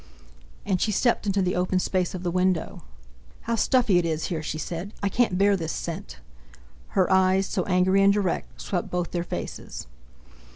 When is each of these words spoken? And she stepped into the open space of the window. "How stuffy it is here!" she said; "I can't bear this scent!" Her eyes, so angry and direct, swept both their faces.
And 0.65 0.81
she 0.81 0.91
stepped 0.91 1.27
into 1.27 1.43
the 1.43 1.55
open 1.55 1.77
space 1.77 2.15
of 2.15 2.23
the 2.23 2.31
window. 2.31 2.81
"How 3.41 3.53
stuffy 3.53 3.99
it 3.99 4.03
is 4.03 4.29
here!" 4.29 4.41
she 4.41 4.57
said; 4.57 4.93
"I 5.03 5.09
can't 5.09 5.37
bear 5.37 5.55
this 5.55 5.71
scent!" 5.71 6.17
Her 6.97 7.13
eyes, 7.13 7.45
so 7.45 7.65
angry 7.65 8.01
and 8.01 8.11
direct, 8.11 8.59
swept 8.59 8.89
both 8.89 9.11
their 9.11 9.23
faces. 9.23 9.85